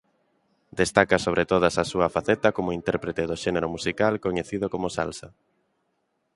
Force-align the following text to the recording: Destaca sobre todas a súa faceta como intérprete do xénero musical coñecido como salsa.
Destaca 0.79 1.17
sobre 1.25 1.43
todas 1.51 1.75
a 1.77 1.85
súa 1.91 2.07
faceta 2.15 2.49
como 2.57 2.75
intérprete 2.79 3.23
do 3.29 3.39
xénero 3.43 3.67
musical 3.75 4.13
coñecido 4.25 4.65
como 4.73 4.87
salsa. 4.97 5.29